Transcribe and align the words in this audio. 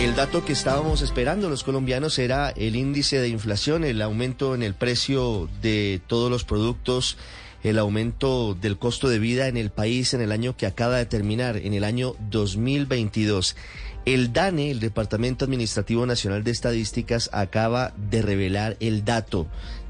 El 0.00 0.16
dato 0.16 0.44
que 0.44 0.52
estábamos 0.52 1.02
esperando 1.02 1.48
los 1.48 1.64
colombianos 1.64 2.18
era 2.18 2.50
el 2.50 2.76
índice 2.76 3.20
de 3.20 3.28
inflación, 3.28 3.84
el 3.84 4.02
aumento 4.02 4.54
en 4.54 4.62
el 4.62 4.74
precio 4.74 5.48
de 5.62 6.00
todos 6.06 6.30
los 6.30 6.44
productos 6.44 7.16
el 7.64 7.78
aumento 7.78 8.54
del 8.54 8.78
costo 8.78 9.08
de 9.08 9.18
vida 9.18 9.48
en 9.48 9.56
el 9.56 9.70
país 9.70 10.12
en 10.12 10.20
el 10.20 10.32
año 10.32 10.54
que 10.54 10.66
acaba 10.66 10.98
de 10.98 11.06
terminar, 11.06 11.56
en 11.56 11.72
el 11.72 11.82
año 11.82 12.14
2022. 12.30 13.56
El 14.04 14.34
DANE, 14.34 14.70
el 14.70 14.80
Departamento 14.80 15.46
Administrativo 15.46 16.04
Nacional 16.04 16.44
de 16.44 16.50
Estadísticas, 16.50 17.30
acaba 17.32 17.94
de 17.96 18.20
revelar 18.20 18.76
el 18.80 19.06
dato. 19.06 19.46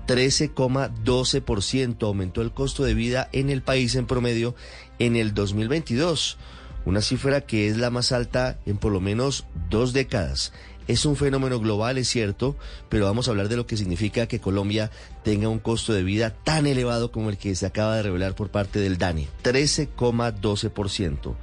13,12% 0.06 2.06
aumentó 2.06 2.42
el 2.42 2.52
costo 2.52 2.84
de 2.84 2.94
vida 2.94 3.28
en 3.32 3.50
el 3.50 3.60
país 3.60 3.96
en 3.96 4.06
promedio 4.06 4.54
en 5.00 5.16
el 5.16 5.34
2022, 5.34 6.38
una 6.84 7.00
cifra 7.00 7.40
que 7.42 7.68
es 7.68 7.76
la 7.76 7.90
más 7.90 8.12
alta 8.12 8.58
en 8.66 8.76
por 8.78 8.92
lo 8.92 9.00
menos 9.00 9.46
dos 9.70 9.92
décadas. 9.92 10.52
Es 10.86 11.06
un 11.06 11.16
fenómeno 11.16 11.58
global, 11.60 11.96
es 11.96 12.08
cierto, 12.08 12.56
pero 12.90 13.06
vamos 13.06 13.26
a 13.26 13.30
hablar 13.30 13.48
de 13.48 13.56
lo 13.56 13.66
que 13.66 13.78
significa 13.78 14.26
que 14.26 14.40
Colombia 14.40 14.90
tenga 15.22 15.48
un 15.48 15.58
costo 15.58 15.94
de 15.94 16.02
vida 16.02 16.30
tan 16.30 16.66
elevado 16.66 17.10
como 17.10 17.30
el 17.30 17.38
que 17.38 17.54
se 17.54 17.64
acaba 17.64 17.96
de 17.96 18.02
revelar 18.02 18.34
por 18.34 18.50
parte 18.50 18.80
del 18.80 18.98
DANE, 18.98 19.28
13,12%. 19.42 21.34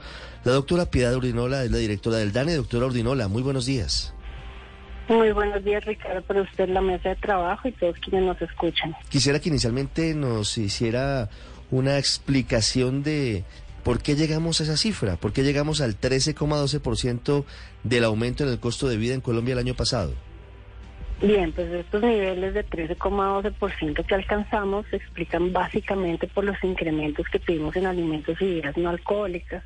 La 0.43 0.51
doctora 0.51 0.85
Piedad 0.85 1.16
Urdinola 1.16 1.63
es 1.63 1.71
la 1.71 1.77
directora 1.77 2.17
del 2.17 2.33
DANE. 2.33 2.55
Doctora 2.55 2.88
Urdinola, 2.88 3.27
muy 3.27 3.41
buenos 3.41 3.66
días. 3.66 4.13
Muy 5.07 5.31
buenos 5.31 5.63
días, 5.63 5.83
Ricardo, 5.85 6.21
para 6.21 6.41
usted, 6.41 6.69
la 6.69 6.81
mesa 6.81 7.09
de 7.09 7.16
trabajo 7.16 7.67
y 7.67 7.71
todos 7.73 7.97
quienes 7.99 8.23
nos 8.23 8.41
escuchan. 8.41 8.95
Quisiera 9.09 9.39
que 9.39 9.49
inicialmente 9.49 10.13
nos 10.13 10.57
hiciera 10.57 11.29
una 11.69 11.97
explicación 11.97 13.03
de, 13.03 13.44
¿Por 13.83 14.01
qué 14.01 14.15
llegamos 14.15 14.59
a 14.59 14.63
esa 14.63 14.77
cifra? 14.77 15.17
¿Por 15.17 15.33
qué 15.33 15.43
llegamos 15.43 15.81
al 15.81 15.99
13,12% 15.99 17.45
del 17.83 18.03
aumento 18.03 18.43
en 18.43 18.51
el 18.51 18.59
costo 18.59 18.88
de 18.88 18.97
vida 18.97 19.15
en 19.15 19.21
Colombia 19.21 19.53
el 19.53 19.59
año 19.59 19.73
pasado? 19.73 20.13
Bien, 21.21 21.51
pues 21.51 21.71
estos 21.71 22.01
niveles 22.01 22.55
de 22.55 22.65
13,12% 22.65 24.05
que 24.05 24.15
alcanzamos 24.15 24.88
se 24.89 24.95
explican 24.95 25.53
básicamente 25.53 26.27
por 26.27 26.43
los 26.43 26.57
incrementos 26.63 27.27
que 27.27 27.38
tuvimos 27.38 27.75
en 27.75 27.85
alimentos 27.85 28.41
y 28.41 28.45
bebidas 28.45 28.75
no 28.75 28.89
alcohólicas, 28.89 29.63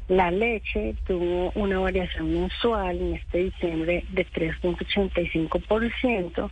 La 0.08 0.30
leche 0.32 0.96
tuvo 1.06 1.52
una 1.56 1.80
variación 1.80 2.32
mensual 2.32 2.98
en 2.98 3.16
este 3.16 3.46
diciembre 3.46 4.06
de 4.12 4.24
3.85%, 4.26 6.52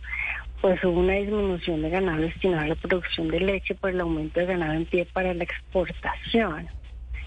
pues 0.66 0.82
hubo 0.82 0.98
una 0.98 1.12
disminución 1.12 1.80
de 1.80 1.90
ganado 1.90 2.22
destinado 2.22 2.64
a 2.64 2.66
la 2.66 2.74
producción 2.74 3.28
de 3.28 3.38
leche 3.38 3.76
por 3.76 3.90
el 3.90 4.00
aumento 4.00 4.40
de 4.40 4.46
ganado 4.46 4.72
en 4.72 4.84
pie 4.84 5.04
para 5.04 5.32
la 5.32 5.44
exportación. 5.44 6.66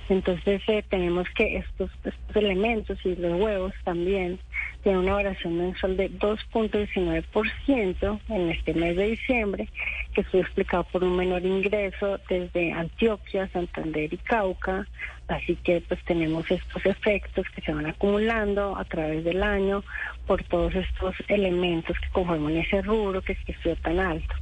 Entonces 0.09 0.61
eh, 0.67 0.83
tenemos 0.89 1.25
que 1.29 1.55
estos, 1.55 1.89
estos 2.03 2.35
elementos 2.35 2.99
y 3.05 3.15
los 3.15 3.39
huevos 3.39 3.71
también 3.85 4.39
tienen 4.83 5.03
una 5.03 5.13
variación 5.13 5.57
mensual 5.57 5.95
de 5.95 6.11
2.19% 6.11 8.19
en 8.27 8.49
este 8.49 8.73
mes 8.73 8.97
de 8.97 9.07
diciembre, 9.07 9.69
que 10.13 10.23
fue 10.23 10.41
explicado 10.41 10.85
por 10.85 11.03
un 11.03 11.15
menor 11.15 11.45
ingreso 11.45 12.19
desde 12.27 12.71
Antioquia, 12.71 13.47
Santander 13.49 14.13
y 14.13 14.17
Cauca. 14.17 14.87
Así 15.27 15.55
que 15.57 15.81
pues 15.87 16.03
tenemos 16.05 16.49
estos 16.49 16.85
efectos 16.85 17.45
que 17.55 17.61
se 17.61 17.73
van 17.73 17.85
acumulando 17.85 18.75
a 18.75 18.83
través 18.85 19.23
del 19.23 19.43
año 19.43 19.83
por 20.25 20.43
todos 20.43 20.73
estos 20.73 21.15
elementos 21.27 21.97
que 21.99 22.09
conforman 22.09 22.57
ese 22.57 22.81
rubro 22.81 23.21
que, 23.21 23.35
que 23.35 23.51
estuvo 23.51 23.75
tan 23.75 23.99
alto. 23.99 24.35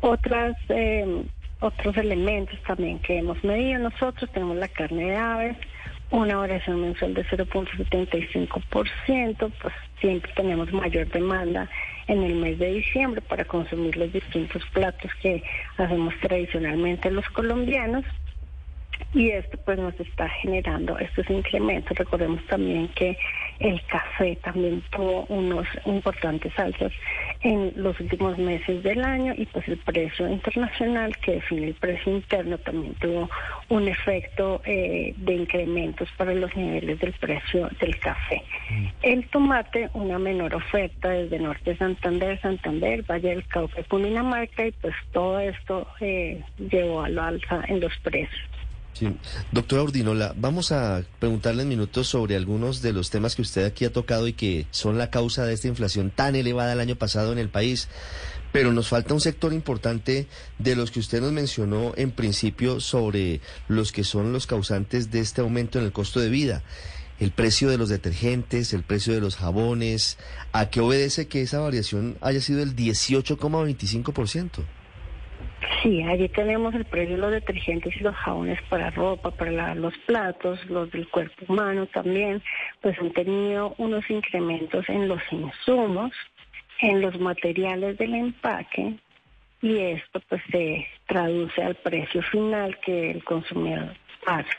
Otras 0.00 0.56
eh, 0.70 1.24
otros 1.62 1.96
elementos 1.96 2.60
también 2.66 2.98
que 2.98 3.18
hemos 3.18 3.42
medido 3.44 3.78
nosotros, 3.78 4.28
tenemos 4.32 4.56
la 4.56 4.68
carne 4.68 5.04
de 5.04 5.16
aves, 5.16 5.56
una 6.12 6.36
variación 6.36 6.82
mensual 6.82 7.14
de 7.14 7.24
0.75%, 7.24 9.52
pues 9.60 9.74
siempre 10.00 10.30
tenemos 10.36 10.72
mayor 10.72 11.08
demanda 11.08 11.68
en 12.06 12.22
el 12.22 12.34
mes 12.34 12.56
de 12.58 12.74
diciembre 12.74 13.20
para 13.22 13.44
consumir 13.44 13.96
los 13.96 14.12
distintos 14.12 14.62
platos 14.72 15.10
que 15.22 15.42
hacemos 15.78 16.14
tradicionalmente 16.20 17.10
los 17.10 17.28
colombianos 17.30 18.04
y 19.14 19.30
esto 19.30 19.58
pues 19.64 19.78
nos 19.78 19.98
está 20.00 20.28
generando 20.28 20.98
estos 20.98 21.28
incrementos. 21.28 21.96
Recordemos 21.96 22.44
también 22.46 22.88
que 22.88 23.16
el 23.58 23.80
café 23.86 24.36
también 24.42 24.82
tuvo 24.90 25.24
unos 25.28 25.66
importantes 25.84 26.52
alzas 26.58 26.92
en 27.42 27.72
los 27.76 27.98
últimos 28.00 28.38
meses 28.38 28.82
del 28.82 29.04
año 29.04 29.34
y 29.36 29.46
pues 29.46 29.68
el 29.68 29.78
precio 29.78 30.28
internacional 30.28 31.16
que 31.18 31.32
define 31.32 31.68
el 31.68 31.74
precio 31.74 32.12
interno 32.12 32.58
también 32.58 32.94
tuvo 32.94 33.28
un 33.68 33.88
efecto 33.88 34.62
eh, 34.64 35.14
de 35.16 35.34
incrementos 35.34 36.08
para 36.16 36.34
los 36.34 36.54
niveles 36.56 36.98
del 36.98 37.12
precio 37.12 37.68
del 37.80 37.98
café. 37.98 38.42
Mm. 38.70 38.86
El 39.02 39.28
tomate, 39.28 39.90
una 39.94 40.18
menor 40.18 40.54
oferta 40.54 41.10
desde 41.10 41.38
Norte 41.38 41.72
de 41.72 41.76
Santander, 41.76 42.40
Santander, 42.40 43.02
Valle 43.02 43.28
del 43.28 43.46
Cauca, 43.46 43.82
Cundinamarca 43.84 44.66
y 44.66 44.72
pues 44.72 44.94
todo 45.12 45.38
esto 45.38 45.86
eh, 46.00 46.42
llevó 46.58 47.02
a 47.02 47.08
la 47.08 47.28
alza 47.28 47.62
en 47.68 47.80
los 47.80 47.96
precios. 47.98 48.51
Sí. 48.94 49.08
Doctora 49.52 49.82
Urdinola, 49.82 50.34
vamos 50.36 50.70
a 50.70 51.02
preguntarle 51.18 51.62
en 51.62 51.68
minutos 51.68 52.08
sobre 52.08 52.36
algunos 52.36 52.82
de 52.82 52.92
los 52.92 53.10
temas 53.10 53.34
que 53.34 53.42
usted 53.42 53.64
aquí 53.64 53.84
ha 53.86 53.92
tocado 53.92 54.28
y 54.28 54.34
que 54.34 54.66
son 54.70 54.98
la 54.98 55.10
causa 55.10 55.46
de 55.46 55.54
esta 55.54 55.68
inflación 55.68 56.10
tan 56.10 56.36
elevada 56.36 56.74
el 56.74 56.80
año 56.80 56.96
pasado 56.96 57.32
en 57.32 57.38
el 57.38 57.48
país. 57.48 57.88
Pero 58.52 58.70
nos 58.70 58.88
falta 58.88 59.14
un 59.14 59.20
sector 59.20 59.54
importante 59.54 60.26
de 60.58 60.76
los 60.76 60.90
que 60.90 61.00
usted 61.00 61.22
nos 61.22 61.32
mencionó 61.32 61.94
en 61.96 62.10
principio 62.10 62.80
sobre 62.80 63.40
los 63.66 63.92
que 63.92 64.04
son 64.04 64.34
los 64.34 64.46
causantes 64.46 65.10
de 65.10 65.20
este 65.20 65.40
aumento 65.40 65.78
en 65.78 65.86
el 65.86 65.92
costo 65.92 66.20
de 66.20 66.28
vida. 66.28 66.62
El 67.18 67.30
precio 67.30 67.70
de 67.70 67.78
los 67.78 67.88
detergentes, 67.88 68.74
el 68.74 68.82
precio 68.82 69.14
de 69.14 69.20
los 69.20 69.36
jabones, 69.36 70.18
¿a 70.52 70.68
qué 70.68 70.80
obedece 70.80 71.28
que 71.28 71.40
esa 71.40 71.60
variación 71.60 72.18
haya 72.20 72.42
sido 72.42 72.62
el 72.62 72.76
18,25%? 72.76 74.64
Sí, 75.82 76.02
allí 76.02 76.28
tenemos 76.28 76.74
el 76.74 76.84
precio 76.84 77.16
de 77.16 77.20
los 77.20 77.30
detergentes 77.30 77.94
y 77.96 78.00
los 78.00 78.14
jabones 78.16 78.60
para 78.68 78.90
ropa, 78.90 79.30
para 79.30 79.74
los 79.74 79.96
platos, 80.06 80.64
los 80.66 80.90
del 80.90 81.08
cuerpo 81.08 81.44
humano 81.48 81.86
también, 81.86 82.42
pues 82.80 82.98
han 82.98 83.12
tenido 83.12 83.74
unos 83.78 84.08
incrementos 84.10 84.88
en 84.88 85.08
los 85.08 85.20
insumos, 85.30 86.12
en 86.80 87.00
los 87.00 87.18
materiales 87.20 87.96
del 87.98 88.14
empaque 88.14 88.94
y 89.60 89.78
esto 89.78 90.20
pues 90.28 90.42
se 90.50 90.86
traduce 91.06 91.62
al 91.62 91.76
precio 91.76 92.22
final 92.22 92.78
que 92.80 93.12
el 93.12 93.24
consumidor 93.24 93.94
paga. 94.24 94.50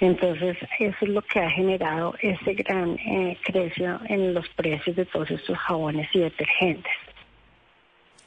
Entonces, 0.00 0.56
eso 0.78 0.96
es 1.00 1.08
lo 1.08 1.22
que 1.22 1.40
ha 1.40 1.50
generado 1.50 2.14
ese 2.20 2.54
gran 2.54 2.98
eh, 2.98 3.38
precio 3.46 4.00
en 4.06 4.34
los 4.34 4.48
precios 4.50 4.96
de 4.96 5.04
todos 5.06 5.30
estos 5.30 5.56
jabones 5.58 6.08
y 6.12 6.20
detergentes 6.20 6.92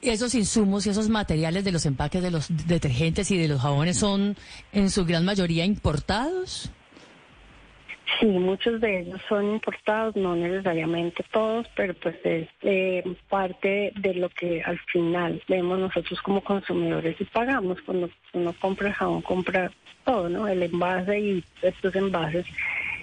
esos 0.02 0.36
insumos 0.36 0.86
y 0.86 0.90
esos 0.90 1.10
materiales 1.10 1.64
de 1.64 1.72
los 1.72 1.86
empaques 1.86 2.22
de 2.22 2.32
los 2.32 2.48
detergentes 2.68 3.32
y 3.32 3.38
de 3.38 3.48
los 3.48 3.62
jabones 3.62 3.98
son 3.98 4.36
en 4.72 4.90
su 4.90 5.06
gran 5.06 5.26
mayoría 5.26 5.66
importados? 5.66 6.72
Sí, 8.20 8.26
muchos 8.26 8.82
de 8.82 9.02
ellos 9.02 9.22
son 9.28 9.46
importados, 9.54 10.16
no 10.16 10.36
necesariamente 10.36 11.24
todos, 11.32 11.68
pero 11.76 11.94
pues 11.94 12.16
es 12.24 12.48
eh, 12.62 13.04
parte 13.30 13.92
de 13.96 14.14
lo 14.16 14.30
que 14.30 14.64
al 14.64 14.80
final 14.92 15.42
vemos 15.48 15.78
nosotros 15.78 16.20
como 16.22 16.42
consumidores 16.42 17.20
y 17.20 17.26
pagamos. 17.26 17.80
Cuando 17.82 18.10
uno 18.34 18.56
compra 18.60 18.88
el 18.88 18.94
jabón, 18.94 19.22
compra 19.22 19.72
todo, 20.04 20.30
¿no? 20.30 20.48
El 20.48 20.64
envase 20.64 21.20
y 21.20 21.44
estos 21.62 21.96
envases 21.96 22.46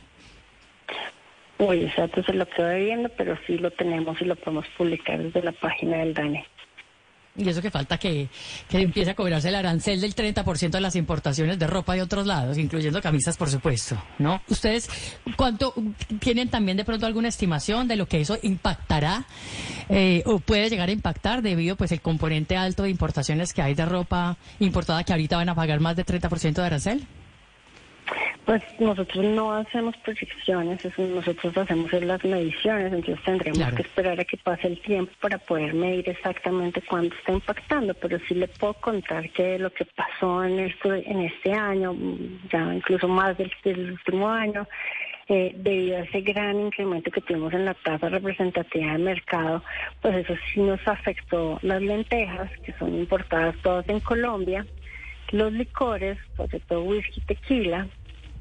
Uy, 1.59 1.85
ese 1.85 2.03
dato 2.03 2.23
se 2.23 2.35
lo 2.35 2.47
quedo 2.47 2.75
viendo, 2.77 3.09
pero 3.11 3.39
sí 3.47 3.57
lo 3.57 3.71
tenemos 3.71 4.21
y 4.21 4.27
lo 4.27 4.37
podemos 4.37 4.67
publicar 4.77 5.23
desde 5.23 5.43
la 5.43 5.53
página 5.53 5.99
del 5.99 6.13
DANE. 6.13 6.47
Y 7.39 7.49
eso 7.49 7.61
que 7.61 7.71
falta 7.71 7.99
que, 7.99 8.29
que 8.69 8.81
empiece 8.81 9.11
a 9.11 9.15
cobrarse 9.15 9.49
el 9.49 9.55
arancel 9.55 10.01
del 10.01 10.15
30% 10.15 10.71
de 10.71 10.81
las 10.81 10.97
importaciones 10.97 11.59
de 11.59 11.67
ropa 11.67 11.95
de 11.95 12.03
otros 12.03 12.27
lados, 12.27 12.59
incluyendo 12.59 13.01
camisas, 13.03 13.37
por 13.37 13.51
supuesto, 13.51 14.03
¿no? 14.19 14.41
¿Ustedes 14.49 14.89
cuánto 15.37 15.75
tienen 16.19 16.49
también 16.49 16.77
de 16.77 16.85
pronto 16.85 17.07
alguna 17.07 17.29
estimación 17.29 17.89
de 17.89 17.97
lo 17.97 18.07
que 18.07 18.21
eso 18.21 18.39
impactará 18.43 19.27
eh, 19.89 20.23
o 20.27 20.39
puede 20.39 20.71
llegar 20.71 20.89
a 20.89 20.93
impactar 20.93 21.43
debido 21.43 21.77
pues 21.77 21.93
el 21.93 22.01
componente 22.01 22.57
alto 22.57 22.85
de 22.85 22.91
importaciones 22.91 23.53
que 23.53 23.63
hay 23.63 23.75
de 23.75 23.85
ropa 23.85 24.37
importada 24.59 25.05
que 25.05 25.13
ahorita 25.13 25.37
van 25.37 25.49
a 25.49 25.55
pagar 25.55 25.81
más 25.81 25.97
de 25.97 26.05
30% 26.05 26.55
de 26.55 26.63
arancel? 26.63 27.07
Pues 28.47 28.63
nosotros 28.79 29.25
no 29.25 29.53
hacemos 29.53 29.97
proyecciones, 29.97 30.79
nosotros 30.97 31.59
hacemos 31.59 31.93
las 31.93 32.25
mediciones, 32.25 32.93
entonces 32.93 33.25
tendremos 33.25 33.75
que 33.75 33.83
esperar 33.83 34.21
a 34.21 34.25
que 34.25 34.37
pase 34.37 34.69
el 34.69 34.81
tiempo 34.83 35.13
para 35.21 35.37
poder 35.37 35.75
medir 35.75 36.09
exactamente 36.09 36.81
cuánto 36.81 37.17
está 37.17 37.33
impactando, 37.33 37.93
pero 37.95 38.21
sí 38.29 38.37
le 38.37 38.47
puedo 38.47 38.75
contar 38.75 39.29
que 39.31 39.59
lo 39.59 39.73
que 39.73 39.85
pasó 39.85 40.45
en, 40.45 40.61
esto, 40.61 40.95
en 40.95 41.23
este 41.23 41.55
año, 41.55 41.97
ya 42.49 42.73
incluso 42.73 43.09
más 43.09 43.37
del, 43.37 43.51
último 43.65 44.29
año, 44.29 44.69
eh, 45.29 45.53
debido 45.57 45.97
a 45.97 46.01
ese 46.03 46.21
gran 46.21 46.61
incremento 46.61 47.11
que 47.11 47.23
tuvimos 47.23 47.53
en 47.53 47.65
la 47.65 47.75
tasa 47.75 48.09
representativa 48.09 48.93
de 48.93 48.99
mercado, 48.99 49.65
pues 50.01 50.19
eso 50.19 50.35
sí 50.55 50.61
nos 50.61 50.87
afectó 50.87 51.59
las 51.63 51.83
lentejas, 51.83 52.49
que 52.65 52.73
son 52.75 52.95
importadas 52.95 53.57
todas 53.65 53.89
en 53.89 53.99
Colombia, 53.99 54.65
los 55.33 55.53
licores, 55.53 56.17
sobre 56.37 56.61
todo 56.61 56.85
whisky, 56.85 57.21
tequila, 57.23 57.89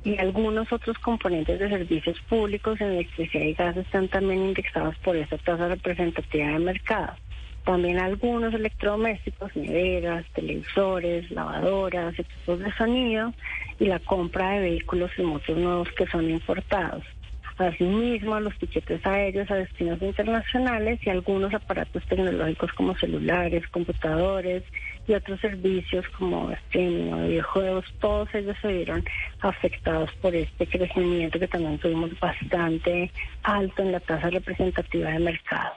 y 0.06 0.18
algunos 0.20 0.72
otros 0.72 0.98
componentes 1.00 1.60
de 1.60 1.68
servicios 1.68 2.22
públicos 2.30 2.80
en 2.80 2.92
electricidad 2.92 3.44
y 3.44 3.54
gas 3.54 3.76
están 3.76 4.08
también 4.08 4.46
indexados 4.46 4.96
por 5.00 5.16
esa 5.16 5.38
tasa 5.40 5.68
representativa 5.68 6.48
de 6.48 6.60
mercado. 6.60 7.14
También 7.66 7.98
algunos 7.98 8.54
electrodomésticos, 8.54 9.56
neveras, 9.56 10.24
televisores, 10.36 11.30
lavadoras, 11.32 12.18
equipos 12.20 12.60
de 12.60 12.72
sonido 12.74 13.34
y 13.80 13.86
la 13.86 13.98
compra 13.98 14.52
de 14.52 14.60
vehículos 14.60 15.10
y 15.18 15.24
motos 15.24 15.58
nuevos 15.58 15.90
que 15.98 16.06
son 16.06 16.30
importados. 16.30 17.04
Asimismo, 17.58 18.40
los 18.40 18.56
tiquetes 18.60 19.04
aéreos 19.06 19.50
a 19.50 19.56
destinos 19.56 20.02
internacionales 20.02 21.00
y 21.04 21.10
algunos 21.10 21.54
aparatos 21.54 22.04
tecnológicos 22.06 22.72
como 22.74 22.96
celulares, 22.98 23.66
computadores, 23.70 24.64
y 25.08 25.14
otros 25.14 25.40
servicios 25.40 26.06
como 26.18 26.52
streaming 26.52 27.14
o 27.14 27.28
videojuegos, 27.28 27.86
todos 28.00 28.34
ellos 28.34 28.56
se 28.62 28.68
vieron 28.70 29.04
afectados 29.42 30.10
por 30.22 30.36
este 30.36 30.66
crecimiento 30.68 31.40
que 31.40 31.48
también 31.48 31.78
tuvimos 31.78 32.20
bastante 32.20 33.12
alto 33.44 33.82
en 33.82 33.92
la 33.92 34.00
tasa 34.00 34.30
representativa 34.30 35.12
de 35.12 35.20
mercado. 35.20 35.74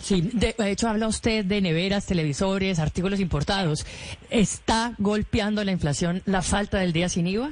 Sí, 0.00 0.30
de, 0.32 0.54
hecho 0.70 0.88
habla 0.88 1.08
usted 1.08 1.44
de 1.44 1.60
neveras, 1.60 2.06
televisores, 2.06 2.78
artículos 2.78 3.20
importados. 3.20 3.84
¿Está 4.30 4.94
golpeando 4.98 5.62
la 5.64 5.72
inflación 5.72 6.22
la 6.24 6.42
falta 6.42 6.78
del 6.78 6.92
día 6.92 7.08
sin 7.08 7.26
IVA? 7.26 7.50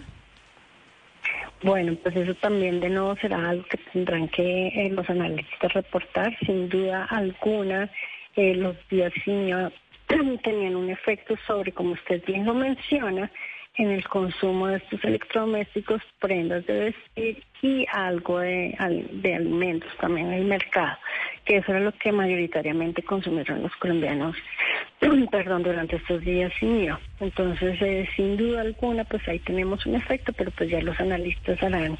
Bueno, 1.63 1.97
pues 2.03 2.15
eso 2.15 2.35
también 2.35 2.81
de 2.81 2.91
nuevo 2.91 3.17
será 3.17 3.49
algo 3.49 3.65
que 3.65 3.79
tendrán 3.93 4.29
que 4.29 4.69
eh, 4.69 4.91
los 4.91 5.09
analistas 5.11 5.73
reportar. 5.73 6.37
Sin 6.45 6.69
duda 6.69 7.05
alguna, 7.07 7.91
eh, 8.37 8.55
los 8.55 8.77
días 8.89 9.13
sin 9.25 9.49
IVA 9.49 9.73
tenían 10.43 10.77
un 10.77 10.91
efecto 10.91 11.37
sobre, 11.47 11.73
como 11.73 11.93
usted 11.93 12.23
bien 12.27 12.45
lo 12.45 12.55
menciona, 12.55 13.31
en 13.79 13.91
el 13.91 14.07
consumo 14.09 14.69
de 14.69 14.77
estos 14.77 15.03
electrodomésticos, 15.05 16.03
prendas 16.19 16.67
de 16.67 16.81
vestir 16.81 17.43
y 17.63 17.87
algo 17.93 18.39
de, 18.39 18.77
de 19.13 19.35
alimentos 19.35 19.91
también 20.01 20.29
en 20.29 20.35
el 20.35 20.45
mercado, 20.45 20.97
que 21.45 21.59
eso 21.59 21.73
era 21.73 21.81
lo 21.81 21.93
que 21.93 22.13
mayoritariamente 22.13 23.03
consumieron 23.03 23.63
los 23.63 23.75
colombianos 23.77 24.37
perdón, 25.31 25.63
durante 25.63 25.97
estos 25.97 26.23
días 26.23 26.53
sin 26.59 26.89
Entonces, 27.21 27.77
eh, 27.83 28.09
sin 28.17 28.37
duda 28.37 28.63
alguna, 28.63 29.05
pues 29.05 29.27
ahí 29.29 29.39
tenemos 29.41 29.85
un 29.87 29.95
efecto, 29.95 30.33
pero 30.33 30.51
pues 30.53 30.71
ya 30.71 30.81
los 30.81 30.99
analistas 30.99 31.63
harán 31.63 31.99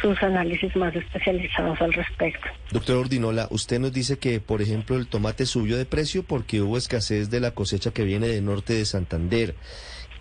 sus 0.00 0.20
análisis 0.22 0.74
más 0.76 0.94
especializados 0.94 1.80
al 1.80 1.92
respecto. 1.92 2.48
Doctor 2.70 2.96
Ordinola, 2.96 3.48
usted 3.50 3.78
nos 3.78 3.92
dice 3.92 4.18
que, 4.18 4.40
por 4.40 4.62
ejemplo, 4.62 4.96
el 4.96 5.08
tomate 5.08 5.46
subió 5.46 5.76
de 5.76 5.84
precio 5.84 6.22
porque 6.22 6.60
hubo 6.60 6.76
escasez 6.76 7.30
de 7.30 7.40
la 7.40 7.50
cosecha 7.50 7.92
que 7.92 8.04
viene 8.04 8.28
del 8.28 8.44
norte 8.44 8.74
de 8.74 8.84
Santander. 8.84 9.54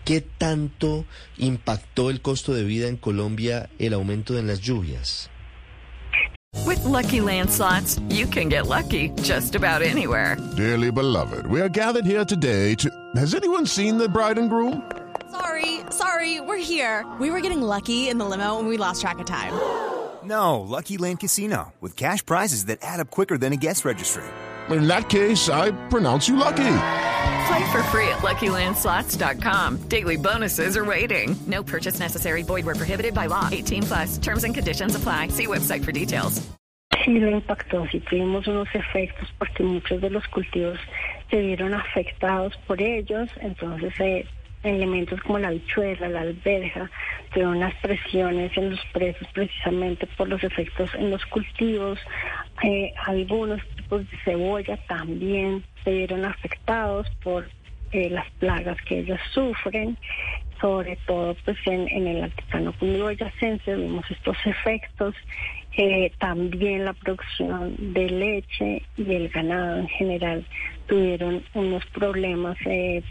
¿Qué 0.08 0.22
tanto 0.22 1.04
impactó 1.38 2.10
el 2.10 2.22
costo 2.22 2.54
de 2.54 2.64
vida 2.64 2.88
en 2.88 2.96
Colombia 2.96 3.70
el 3.78 3.94
aumento 3.94 4.38
en 4.38 4.48
las 4.48 4.62
lluvias? 4.62 5.30
With 6.66 6.82
lucky 6.86 7.20
landslots, 7.20 8.00
you 8.10 8.26
can 8.26 8.48
get 8.48 8.68
lucky 8.68 9.12
just 9.22 9.54
about 9.56 9.82
anywhere. 9.82 10.38
Dearly 10.56 10.92
beloved, 10.92 11.46
we 11.48 11.60
are 11.60 11.68
gathered 11.68 12.06
here 12.06 12.24
today 12.24 12.74
to. 12.76 12.90
Has 13.18 13.36
anyone 13.36 13.66
seen 13.66 13.98
the 13.98 14.08
bride 14.08 14.38
and 14.38 14.50
groom? 14.50 14.82
Sorry, 15.30 15.82
sorry, 15.92 16.40
we're 16.40 16.56
here. 16.56 17.06
We 17.20 17.30
were 17.30 17.42
getting 17.42 17.62
lucky 17.62 18.08
in 18.08 18.18
the 18.18 18.24
limo 18.24 18.60
and 18.60 18.70
we 18.70 18.78
lost 18.78 19.02
track 19.02 19.20
of 19.20 19.26
time. 19.26 19.52
No, 20.24 20.62
Lucky 20.62 20.96
Land 20.96 21.20
Casino, 21.20 21.74
with 21.82 21.98
cash 21.98 22.26
prizes 22.26 22.68
that 22.68 22.80
add 22.82 23.02
up 23.02 23.10
quicker 23.10 23.38
than 23.38 23.52
a 23.52 23.58
guest 23.58 23.84
registry. 23.84 24.24
In 24.70 24.88
that 24.88 25.10
case, 25.10 25.50
I 25.50 25.72
pronounce 25.90 26.30
you 26.30 26.38
lucky. 26.38 26.64
Play 27.48 27.72
for 27.72 27.82
free 27.84 28.10
at 28.10 28.20
LuckyLandSlots.com. 28.20 29.88
Daily 29.88 30.18
bonuses 30.18 30.76
are 30.76 30.84
waiting. 30.84 31.34
No 31.48 31.64
purchase 31.64 31.98
necessary. 31.98 32.44
Void 32.44 32.66
where 32.66 32.76
prohibited 32.76 33.14
by 33.14 33.28
law. 33.28 33.48
18 33.50 33.84
plus. 33.84 34.18
Terms 34.18 34.44
and 34.44 34.54
conditions 34.54 34.96
apply. 34.96 35.30
See 35.30 35.48
website 35.48 35.86
for 35.86 35.94
details. 35.94 36.46
Sí 37.06 37.20
lo 37.20 37.30
impactó, 37.30 37.88
sí 37.90 38.02
tuvimos 38.02 38.48
unos 38.48 38.68
efectos 38.74 39.30
porque 39.38 39.64
muchos 39.64 40.02
de 40.02 40.10
los 40.10 40.28
cultivos 40.28 40.78
se 41.30 41.40
vieron 41.40 41.74
afectados 41.74 42.58
por 42.68 42.82
ellos, 42.82 43.30
entonces 43.40 43.94
eh, 44.00 44.26
elementos 44.64 45.22
como 45.22 45.40
la 45.40 45.52
bichuela, 45.52 46.10
la 46.10 46.22
alberja, 46.22 46.90
tuvieron 47.32 47.58
unas 47.58 47.74
presiones 47.76 48.52
en 48.58 48.72
los 48.72 48.80
precios 48.92 49.30
precisamente 49.34 50.06
por 50.18 50.28
los 50.28 50.44
efectos 50.44 50.94
en 50.96 51.12
los 51.12 51.26
cultivos, 51.28 52.00
eh, 52.64 52.94
algunos 53.06 53.62
tipos 53.76 54.10
de 54.10 54.18
cebolla 54.24 54.78
también 54.88 55.64
se 55.84 55.92
vieron 55.92 56.26
afectados 56.26 57.08
por 57.24 57.48
eh, 57.92 58.10
las 58.10 58.30
plagas 58.40 58.78
que 58.82 59.00
ellos 59.00 59.20
sufren, 59.32 59.98
sobre 60.60 60.98
todo 61.06 61.36
pues 61.46 61.58
en, 61.66 61.88
en 61.90 62.08
el 62.08 62.24
altiplano 62.24 62.74
cundiboyacense 62.74 63.76
vimos 63.76 64.04
estos 64.10 64.38
efectos, 64.46 65.16
eh, 65.78 66.12
también 66.20 66.86
la 66.86 66.94
producción 66.94 67.76
de 67.94 68.10
leche 68.10 68.82
y 68.98 69.14
el 69.14 69.30
ganado 69.30 69.78
en 69.78 69.88
general 69.88 70.46
tuvieron 70.88 71.44
unos 71.54 71.86
problemas 71.88 72.58
eh, 72.66 73.04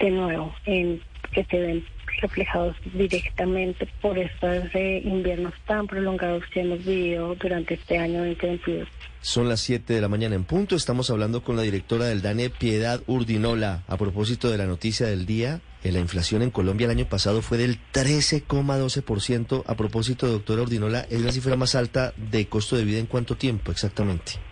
de 0.00 0.10
nuevo 0.10 0.52
en 0.66 1.00
que 1.32 1.44
se 1.44 1.58
ven 1.58 1.84
reflejados 2.20 2.76
directamente 2.94 3.88
por 4.00 4.18
estos 4.18 4.74
eh, 4.74 5.02
inviernos 5.04 5.54
tan 5.66 5.86
prolongados 5.86 6.42
que 6.52 6.60
hemos 6.60 6.84
vivido 6.84 7.34
durante 7.36 7.74
este 7.74 7.98
año 7.98 8.24
2022. 8.24 8.88
Son 9.20 9.48
las 9.48 9.60
7 9.60 9.92
de 9.92 10.00
la 10.00 10.08
mañana 10.08 10.36
en 10.36 10.44
punto. 10.44 10.76
Estamos 10.76 11.10
hablando 11.10 11.42
con 11.42 11.56
la 11.56 11.62
directora 11.62 12.06
del 12.06 12.22
DANE, 12.22 12.50
Piedad 12.50 13.02
Urdinola, 13.06 13.82
a 13.88 13.96
propósito 13.96 14.50
de 14.50 14.58
la 14.58 14.66
noticia 14.66 15.06
del 15.06 15.26
día. 15.26 15.60
Eh, 15.82 15.92
la 15.92 15.98
inflación 15.98 16.42
en 16.42 16.50
Colombia 16.50 16.86
el 16.86 16.92
año 16.92 17.08
pasado 17.08 17.42
fue 17.42 17.58
del 17.58 17.78
13,12%. 17.92 19.64
A 19.66 19.74
propósito, 19.74 20.28
doctora 20.28 20.62
Urdinola, 20.62 21.00
¿es 21.10 21.20
la 21.20 21.32
cifra 21.32 21.56
más 21.56 21.74
alta 21.74 22.12
de 22.16 22.46
costo 22.46 22.76
de 22.76 22.84
vida 22.84 22.98
en 22.98 23.06
cuánto 23.06 23.36
tiempo 23.36 23.72
exactamente? 23.72 24.47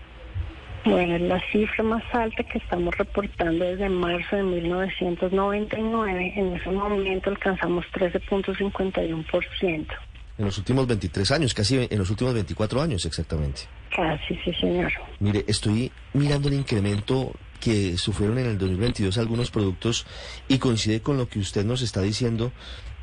Bueno, 0.87 1.17
es 1.17 1.23
la 1.23 1.43
cifra 1.51 1.83
más 1.83 2.05
alta 2.13 2.45
que 2.45 2.59
estamos 2.59 2.97
reportando 2.97 3.65
desde 3.65 3.89
marzo 3.89 4.37
de 4.37 4.45
1999. 4.45 6.33
En 6.37 6.55
ese 6.55 6.71
momento 6.71 7.31
alcanzamos 7.31 7.85
13.51%. 7.93 9.87
En 10.39 10.45
los 10.45 10.59
últimos 10.59 10.87
23 10.87 11.31
años, 11.33 11.55
casi 11.55 11.89
en 11.91 11.99
los 11.99 12.09
últimos 12.09 12.35
24 12.35 12.81
años 12.81 13.05
exactamente. 13.05 13.63
Casi, 13.97 14.37
sí, 14.45 14.53
señor. 14.61 14.93
Mire, 15.19 15.45
estoy 15.49 15.91
mirando 16.13 16.47
el 16.47 16.55
incremento 16.55 17.33
que 17.59 17.99
sufrieron 17.99 18.39
en 18.39 18.47
el 18.47 18.59
2022 18.59 19.19
algunos 19.19 19.51
productos 19.51 20.07
y 20.47 20.59
coincide 20.59 21.01
con 21.01 21.17
lo 21.17 21.29
que 21.29 21.41
usted 21.41 21.65
nos 21.65 21.83
está 21.83 22.01
diciendo, 22.01 22.53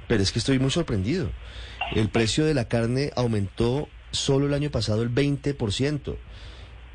pero 0.07 0.23
es 0.23 0.31
que 0.31 0.39
estoy 0.39 0.57
muy 0.57 0.71
sorprendido. 0.71 1.29
El 1.93 2.07
precio 2.07 2.45
de 2.45 2.53
la 2.53 2.69
carne 2.69 3.11
aumentó 3.17 3.89
solo 4.11 4.45
el 4.45 4.53
año 4.53 4.69
pasado 4.69 5.01
el 5.01 5.13
20%. 5.13 6.15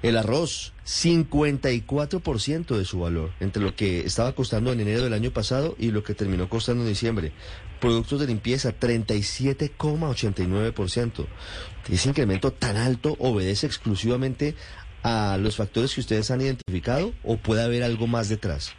El 0.01 0.17
arroz, 0.17 0.75
54% 0.85 2.77
de 2.77 2.85
su 2.85 3.01
valor, 3.01 3.33
entre 3.41 3.61
lo 3.63 3.75
que 3.75 3.99
estaba 4.01 4.33
costando 4.33 4.73
en 4.73 4.79
enero 4.81 5.03
del 5.03 5.13
año 5.13 5.33
pasado 5.33 5.75
y 5.77 5.91
lo 5.91 6.05
que 6.05 6.15
terminó 6.15 6.49
costando 6.49 6.85
en 6.85 6.89
diciembre. 6.89 7.33
Productos 7.81 8.21
de 8.21 8.29
limpieza, 8.29 8.79
37,89%. 8.79 11.27
¿Ese 11.91 12.09
incremento 12.09 12.53
tan 12.53 12.77
alto 12.77 13.17
obedece 13.19 13.67
exclusivamente 13.67 14.55
a 15.03 15.37
los 15.41 15.57
factores 15.57 15.93
que 15.95 16.01
ustedes 16.01 16.31
han 16.31 16.43
identificado 16.43 17.13
o 17.25 17.37
puede 17.37 17.65
haber 17.65 17.83
algo 17.83 18.07
más 18.07 18.29
detrás? 18.29 18.77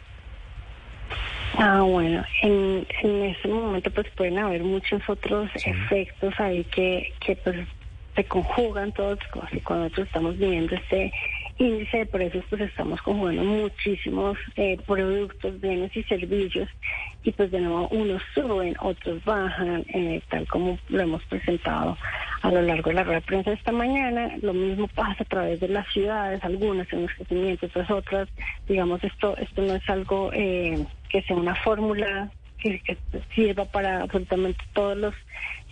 Ah, 1.58 1.82
bueno, 1.82 2.24
en, 2.42 2.86
en 3.02 3.22
ese 3.24 3.48
momento 3.48 3.90
pues 3.90 4.06
pueden 4.16 4.38
haber 4.38 4.62
muchos 4.62 5.02
otros 5.08 5.50
efectos 5.54 6.32
ahí 6.38 6.64
que, 6.64 7.12
que 7.20 7.36
pues 7.36 7.56
se 8.20 8.26
conjugan 8.26 8.92
todos, 8.92 9.18
cuando 9.64 9.84
nosotros 9.84 10.08
estamos 10.08 10.36
viviendo 10.36 10.74
este 10.74 11.10
índice 11.56 11.98
de 11.98 12.06
precios, 12.06 12.44
pues 12.50 12.60
estamos 12.60 13.00
conjugando 13.00 13.42
muchísimos 13.44 14.36
eh, 14.56 14.78
productos, 14.86 15.58
bienes 15.58 15.96
y 15.96 16.02
servicios, 16.02 16.68
y 17.22 17.32
pues 17.32 17.50
de 17.50 17.60
nuevo 17.60 17.88
unos 17.88 18.20
suben, 18.34 18.76
otros 18.80 19.24
bajan, 19.24 19.86
eh, 19.94 20.20
tal 20.28 20.46
como 20.48 20.78
lo 20.90 21.00
hemos 21.00 21.24
presentado 21.24 21.96
a 22.42 22.50
lo 22.50 22.60
largo 22.60 22.90
de 22.90 22.96
la 22.96 23.04
rueda 23.04 23.20
de 23.20 23.26
prensa 23.26 23.52
esta 23.52 23.72
mañana. 23.72 24.36
Lo 24.42 24.52
mismo 24.52 24.86
pasa 24.88 25.22
a 25.22 25.26
través 25.26 25.60
de 25.60 25.68
las 25.68 25.90
ciudades, 25.90 26.44
algunas 26.44 26.92
en 26.92 27.02
los 27.02 27.14
crecimientos, 27.14 27.70
otras 27.70 27.90
otras. 27.90 28.28
Digamos, 28.68 29.02
esto, 29.02 29.34
esto 29.38 29.62
no 29.62 29.76
es 29.76 29.88
algo 29.88 30.30
eh, 30.34 30.84
que 31.08 31.22
sea 31.22 31.36
una 31.36 31.54
fórmula 31.54 32.30
que 32.58 32.98
sirva 33.34 33.64
para 33.64 34.02
absolutamente 34.02 34.62
todos 34.74 34.94
los 34.98 35.14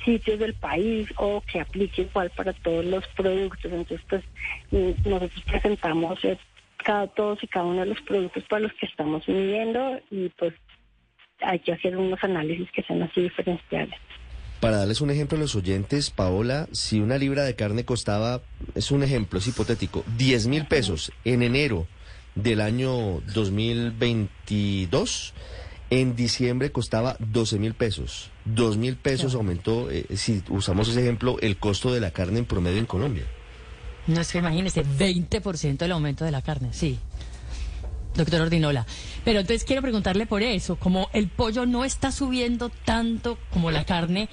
sitios 0.04 0.38
del 0.38 0.54
país 0.54 1.08
o 1.16 1.40
que 1.40 1.60
aplique 1.60 2.02
igual 2.02 2.30
para 2.30 2.52
todos 2.52 2.84
los 2.84 3.06
productos. 3.08 3.72
Entonces, 3.72 4.00
pues 4.08 4.24
mm, 4.70 5.08
nosotros 5.08 5.42
presentamos 5.46 6.24
eh, 6.24 6.38
cada, 6.84 7.06
todos 7.08 7.42
y 7.42 7.46
cada 7.46 7.66
uno 7.66 7.80
de 7.80 7.86
los 7.86 8.00
productos 8.02 8.44
para 8.44 8.60
los 8.60 8.72
que 8.74 8.86
estamos 8.86 9.26
midiendo 9.28 10.00
y 10.10 10.28
pues 10.30 10.54
hay 11.40 11.60
que 11.60 11.72
hacer 11.72 11.96
unos 11.96 12.22
análisis 12.22 12.70
que 12.72 12.82
sean 12.82 13.02
así 13.02 13.22
diferenciales. 13.22 13.98
Para 14.60 14.78
darles 14.78 15.00
un 15.00 15.10
ejemplo 15.10 15.38
a 15.38 15.40
los 15.40 15.54
oyentes, 15.54 16.10
Paola, 16.10 16.68
si 16.72 16.98
una 16.98 17.16
libra 17.16 17.44
de 17.44 17.54
carne 17.54 17.84
costaba, 17.84 18.42
es 18.74 18.90
un 18.90 19.04
ejemplo, 19.04 19.38
es 19.38 19.46
hipotético, 19.46 20.02
10 20.16 20.48
mil 20.48 20.66
pesos 20.66 21.12
en 21.24 21.44
enero 21.44 21.86
del 22.34 22.60
año 22.60 23.20
2022, 23.34 25.34
en 25.90 26.16
diciembre 26.16 26.72
costaba 26.72 27.16
12 27.18 27.58
mil 27.58 27.74
pesos. 27.74 28.30
2 28.44 28.76
mil 28.76 28.96
pesos 28.96 29.34
aumentó, 29.34 29.90
eh, 29.90 30.06
si 30.16 30.42
usamos 30.48 30.88
ese 30.88 31.00
ejemplo, 31.00 31.38
el 31.40 31.56
costo 31.58 31.92
de 31.92 32.00
la 32.00 32.10
carne 32.10 32.40
en 32.40 32.44
promedio 32.44 32.78
en 32.78 32.86
Colombia. 32.86 33.24
No 34.06 34.20
es 34.20 34.32
que 34.32 34.38
imagínese, 34.38 34.84
20% 34.84 35.82
el 35.82 35.92
aumento 35.92 36.24
de 36.24 36.30
la 36.30 36.42
carne, 36.42 36.68
sí. 36.72 36.98
Doctor 38.14 38.40
Ordinola. 38.40 38.86
Pero 39.24 39.40
entonces 39.40 39.64
quiero 39.64 39.82
preguntarle 39.82 40.26
por 40.26 40.42
eso, 40.42 40.76
como 40.76 41.08
el 41.12 41.28
pollo 41.28 41.66
no 41.66 41.84
está 41.84 42.10
subiendo 42.10 42.70
tanto 42.70 43.38
como 43.52 43.70
la 43.70 43.84
carne, 43.84 44.28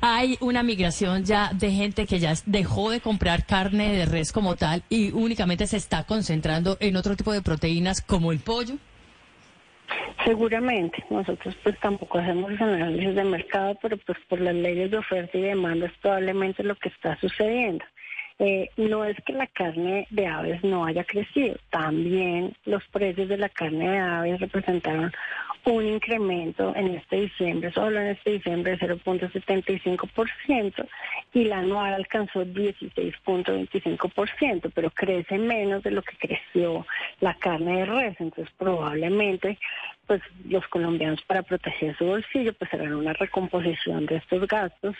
hay 0.00 0.36
una 0.40 0.62
migración 0.62 1.24
ya 1.24 1.52
de 1.54 1.72
gente 1.72 2.06
que 2.06 2.18
ya 2.18 2.34
dejó 2.46 2.90
de 2.90 3.00
comprar 3.00 3.46
carne 3.46 3.92
de 3.92 4.04
res 4.04 4.32
como 4.32 4.56
tal 4.56 4.82
y 4.90 5.12
únicamente 5.12 5.66
se 5.66 5.76
está 5.76 6.04
concentrando 6.04 6.76
en 6.80 6.96
otro 6.96 7.16
tipo 7.16 7.32
de 7.32 7.42
proteínas 7.42 8.00
como 8.02 8.32
el 8.32 8.40
pollo. 8.40 8.76
Seguramente, 10.24 11.02
nosotros 11.08 11.56
pues 11.62 11.78
tampoco 11.80 12.18
hacemos 12.18 12.52
análisis 12.60 13.14
de 13.14 13.24
mercado, 13.24 13.78
pero 13.80 13.96
pues 13.98 14.18
por 14.28 14.40
las 14.40 14.54
leyes 14.54 14.90
de 14.90 14.98
oferta 14.98 15.38
y 15.38 15.42
demanda 15.42 15.86
es 15.86 15.92
probablemente 16.02 16.62
lo 16.62 16.76
que 16.76 16.90
está 16.90 17.16
sucediendo. 17.20 17.84
Eh, 18.42 18.70
no 18.78 19.04
es 19.04 19.18
que 19.26 19.34
la 19.34 19.46
carne 19.46 20.06
de 20.08 20.26
aves 20.26 20.64
no 20.64 20.86
haya 20.86 21.04
crecido, 21.04 21.56
también 21.68 22.56
los 22.64 22.82
precios 22.88 23.28
de 23.28 23.36
la 23.36 23.50
carne 23.50 23.90
de 23.90 23.98
aves 23.98 24.40
representaron 24.40 25.12
un 25.66 25.86
incremento 25.86 26.74
en 26.74 26.94
este 26.94 27.16
diciembre, 27.16 27.70
solo 27.72 28.00
en 28.00 28.06
este 28.06 28.30
diciembre 28.30 28.78
de 28.78 28.78
0.75% 28.78 30.88
y 31.34 31.44
la 31.44 31.58
anual 31.58 31.92
alcanzó 31.92 32.46
16.25%, 32.46 34.72
pero 34.74 34.90
crece 34.90 35.36
menos 35.36 35.82
de 35.82 35.90
lo 35.90 36.00
que 36.00 36.16
creció 36.16 36.86
la 37.20 37.34
carne 37.34 37.80
de 37.80 37.84
res, 37.84 38.18
entonces 38.20 38.50
probablemente 38.56 39.58
pues 40.06 40.22
los 40.48 40.66
colombianos 40.68 41.20
para 41.26 41.42
proteger 41.42 41.94
su 41.98 42.06
bolsillo 42.06 42.54
pues 42.54 42.72
harán 42.72 42.94
una 42.94 43.12
recomposición 43.12 44.06
de 44.06 44.16
estos 44.16 44.48
gastos 44.48 44.96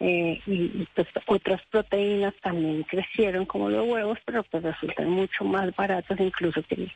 eh, 0.00 0.40
y, 0.46 0.86
pues 0.94 1.06
otras 1.26 1.60
proteínas 1.70 2.34
también 2.42 2.82
crecieron 2.82 3.46
como 3.46 3.70
los 3.70 3.88
huevos, 3.88 4.18
pero 4.24 4.42
pues 4.44 4.62
resultan 4.62 5.10
mucho 5.10 5.44
más 5.44 5.74
baratas 5.76 6.18
incluso 6.18 6.62
que, 6.64 6.90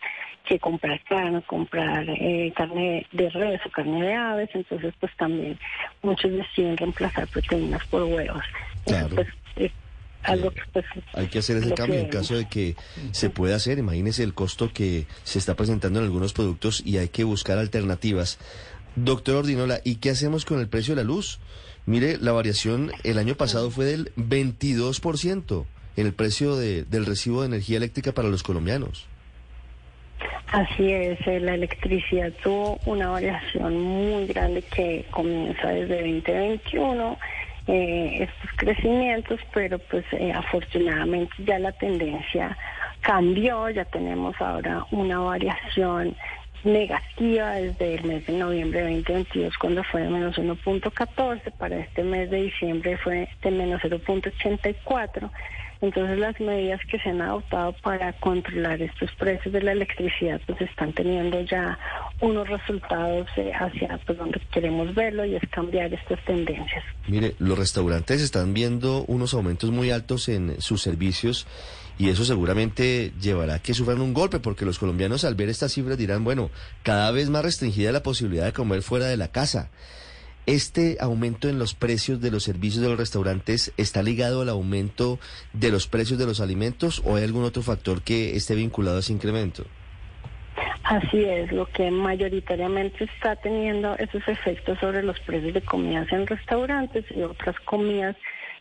que 0.45 0.59
comprar 0.59 1.01
carne, 1.05 1.41
comprar 1.43 2.09
eh, 2.09 2.53
carne 2.57 3.07
de 3.13 3.31
res 3.31 3.61
o 3.67 3.71
carne 3.71 4.03
de 4.05 4.15
aves, 4.15 4.51
entonces 4.53 4.93
pues 4.99 5.13
también 5.17 5.59
muchos 6.03 6.33
deciden 6.33 6.77
reemplazar 6.77 7.29
proteínas 7.29 7.87
por 7.87 8.03
huevos. 8.03 8.43
Claro. 8.85 9.15
Pues, 9.15 9.29
es 9.57 9.73
algo 10.25 10.51
que, 10.51 10.63
pues, 10.73 10.85
Hay 11.15 11.29
que 11.29 11.39
hacer 11.39 11.59
ese 11.59 11.75
cambio 11.75 12.01
en 12.01 12.09
caso 12.09 12.35
de 12.35 12.49
que 12.49 12.75
se 13.13 13.31
pueda 13.31 13.57
hacer. 13.57 13.79
Imagínese 13.79 14.25
el 14.25 14.35
costo 14.35 14.73
que 14.73 15.07
se 15.23 15.39
está 15.39 15.55
presentando 15.55 16.01
en 16.01 16.07
algunos 16.07 16.33
productos 16.33 16.83
y 16.85 16.99
hay 16.99 17.09
que 17.09 17.25
buscar 17.25 17.59
alternativas. 17.59 18.39
Doctor 18.97 19.37
Ordinola, 19.37 19.81
¿y 19.85 19.97
qué 19.97 20.11
hacemos 20.11 20.45
con 20.45 20.59
el 20.59 20.69
precio 20.69 20.97
de 20.97 21.03
la 21.03 21.07
luz? 21.07 21.39
Mire, 21.89 22.19
la 22.21 22.33
variación 22.33 22.93
el 23.03 23.17
año 23.17 23.35
pasado 23.35 23.71
fue 23.71 23.87
del 23.87 24.13
22% 24.17 25.65
en 25.97 26.07
el 26.07 26.13
precio 26.13 26.55
de- 26.55 26.85
del 26.85 27.07
recibo 27.07 27.41
de 27.41 27.47
energía 27.47 27.79
eléctrica 27.79 28.13
para 28.13 28.29
los 28.29 28.43
colombianos. 28.43 29.07
Así 30.53 30.93
es, 30.93 31.19
eh, 31.27 31.41
la 31.41 31.55
electricidad 31.55 32.31
tuvo 32.43 32.79
una 32.85 33.09
variación 33.09 33.79
muy 33.81 34.27
grande 34.27 34.61
que 34.63 35.07
comienza 35.11 35.69
desde 35.69 35.97
2021 36.03 37.19
eh, 37.69 38.25
estos 38.29 38.51
crecimientos, 38.57 39.41
pero 39.55 39.79
pues 39.79 40.05
eh, 40.13 40.31
afortunadamente 40.33 41.33
ya 41.47 41.59
la 41.59 41.73
tendencia 41.73 42.57
cambió, 43.01 43.71
ya 43.71 43.87
tenemos 43.87 44.35
ahora 44.41 44.85
una 44.91 45.21
variación 45.21 46.15
negativa 46.65 47.53
desde 47.53 47.95
el 47.95 48.05
mes 48.05 48.27
de 48.27 48.33
noviembre 48.35 48.83
de 48.83 48.97
2022 48.97 49.57
cuando 49.59 49.85
fue 49.85 50.03
de 50.03 50.09
menos 50.09 50.37
1.14, 50.37 51.53
para 51.53 51.79
este 51.79 52.03
mes 52.03 52.31
de 52.31 52.43
diciembre 52.43 52.97
fue 52.99 53.29
de 53.43 53.51
menos 53.51 53.81
0.84. 53.83 55.31
Entonces 55.81 56.19
las 56.19 56.39
medidas 56.41 56.81
que 56.91 56.99
se 56.99 57.11
han 57.11 57.23
adoptado 57.23 57.73
para 57.83 58.13
controlar 58.15 58.83
estos 58.83 59.13
precios 59.13 59.53
de 59.53 59.63
la 59.63 59.73
electricidad 59.73 60.41
pues 60.45 60.61
están 60.61 60.93
teniendo 60.93 61.41
ya 61.43 61.79
unos 62.21 62.49
resultados 62.49 63.29
eh, 63.37 63.53
hacia 63.55 63.99
pues, 64.05 64.19
donde 64.19 64.41
queremos 64.53 64.93
verlo 64.95 65.25
y 65.25 65.37
es 65.37 65.43
cambiar 65.51 65.93
estas 65.95 66.23
tendencias. 66.25 66.83
Mire, 67.07 67.35
los 67.39 67.57
restaurantes 67.57 68.21
están 68.23 68.55
viendo 68.55 69.05
unos 69.05 69.35
aumentos 69.35 69.71
muy 69.71 69.93
altos 69.93 70.29
en 70.29 70.61
sus 70.61 70.83
servicios 70.83 71.47
y 71.99 72.09
eso 72.09 72.25
seguramente 72.25 73.13
llevará 73.21 73.55
a 73.55 73.59
que 73.59 73.75
sufran 73.75 74.01
un 74.01 74.15
golpe 74.15 74.39
porque 74.39 74.65
los 74.65 74.79
colombianos 74.79 75.25
al 75.25 75.35
ver 75.35 75.49
estas 75.49 75.73
cifras 75.73 75.99
dirán, 75.99 76.23
bueno, 76.23 76.51
cada 76.85 77.11
vez 77.11 77.29
más 77.29 77.45
restringida 77.45 77.91
la 77.91 78.05
posibilidad 78.05 78.47
de 78.47 78.53
comer 78.53 78.83
fuera 78.83 79.07
de 79.07 79.17
la 79.17 79.29
casa. 79.29 79.71
¿Este 80.47 80.97
aumento 81.01 81.49
en 81.51 81.59
los 81.59 81.75
precios 81.75 82.23
de 82.23 82.31
los 82.31 82.45
servicios 82.45 82.83
de 82.83 82.89
los 82.89 82.99
restaurantes 82.99 83.73
está 83.77 84.03
ligado 84.03 84.41
al 84.41 84.49
aumento 84.49 85.19
de 85.53 85.71
los 85.71 85.89
precios 85.89 86.19
de 86.19 86.25
los 86.25 86.41
alimentos 86.41 87.03
o 87.05 87.17
hay 87.17 87.25
algún 87.25 87.45
otro 87.45 87.63
factor 87.63 88.01
que 88.01 88.35
esté 88.35 88.55
vinculado 88.55 88.97
a 88.97 89.01
ese 89.01 89.13
incremento? 89.13 89.65
Así 90.85 91.23
es, 91.23 91.53
lo 91.53 91.67
que 91.67 91.91
mayoritariamente 91.91 93.05
está 93.05 93.37
teniendo 93.37 93.95
esos 93.99 94.27
efectos 94.27 94.79
sobre 94.79 95.03
los 95.03 95.21
precios 95.21 95.53
de 95.53 95.61
comidas 95.61 96.11
en 96.13 96.27
restaurantes 96.27 97.05
y 97.15 97.21
otras 97.23 97.59
comidas 97.61 98.17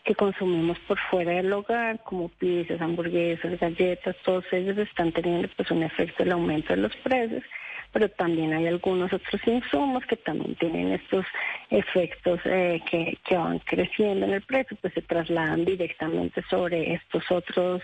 que 0.08 0.14
consumimos 0.14 0.78
por 0.88 0.98
fuera 1.10 1.32
del 1.32 1.52
hogar, 1.52 2.02
como 2.02 2.30
pizzas, 2.30 2.80
hamburguesas, 2.80 3.60
galletas, 3.60 4.16
todos 4.24 4.42
ellos 4.52 4.78
están 4.78 5.12
teniendo 5.12 5.48
pues 5.54 5.70
un 5.70 5.82
efecto 5.82 6.24
del 6.24 6.32
aumento 6.32 6.74
de 6.74 6.80
los 6.80 6.96
precios 6.96 7.44
pero 7.92 8.08
también 8.10 8.52
hay 8.52 8.66
algunos 8.66 9.12
otros 9.12 9.40
insumos 9.46 10.04
que 10.06 10.16
también 10.16 10.54
tienen 10.56 10.92
estos 10.92 11.24
efectos 11.70 12.38
eh, 12.44 12.82
que, 12.90 13.18
que 13.26 13.36
van 13.36 13.58
creciendo 13.60 14.26
en 14.26 14.32
el 14.32 14.42
precio, 14.42 14.76
pues 14.80 14.92
se 14.92 15.02
trasladan 15.02 15.64
directamente 15.64 16.42
sobre 16.50 16.92
estos 16.92 17.30
otros 17.30 17.82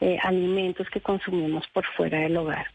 eh, 0.00 0.18
alimentos 0.22 0.88
que 0.90 1.00
consumimos 1.00 1.66
por 1.68 1.86
fuera 1.96 2.18
del 2.18 2.36
hogar. 2.36 2.66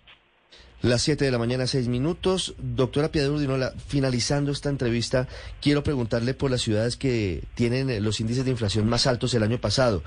Las 0.81 1.01
7 1.01 1.25
de 1.25 1.31
la 1.31 1.37
mañana, 1.37 1.67
6 1.67 1.89
minutos. 1.89 2.55
Doctora 2.57 3.11
Piedad 3.11 3.29
Urdinola, 3.29 3.73
finalizando 3.87 4.53
esta 4.53 4.69
entrevista, 4.69 5.27
quiero 5.61 5.83
preguntarle 5.83 6.33
por 6.33 6.51
las 6.51 6.61
ciudades 6.61 6.95
que 6.95 7.43
tienen 7.53 7.89
eh, 7.89 7.99
los 7.99 8.21
índices 8.21 8.45
de 8.45 8.51
inflación 8.51 8.87
más 8.87 9.05
altos 9.05 9.33
el 9.33 9.43
año 9.43 9.59
pasado. 9.59 10.03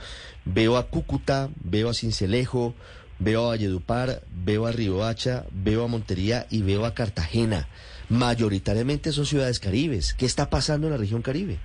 Veo 0.46 0.78
a 0.78 0.88
Cúcuta, 0.88 1.50
veo 1.62 1.90
a 1.90 1.94
Cincelejo, 1.94 2.74
veo 3.18 3.44
a 3.44 3.48
Valledupar, 3.48 4.22
veo 4.32 4.66
a 4.66 4.72
Riohacha, 4.72 5.44
veo 5.52 5.84
a 5.84 5.88
Montería 5.88 6.46
y 6.48 6.62
veo 6.62 6.86
a 6.86 6.94
Cartagena. 6.94 7.68
Mayoritariamente 8.08 9.12
son 9.12 9.26
ciudades 9.26 9.60
caribes. 9.60 10.14
¿Qué 10.14 10.24
está 10.24 10.48
pasando 10.48 10.86
en 10.86 10.92
la 10.92 10.98
región 10.98 11.20
caribe? 11.20 11.58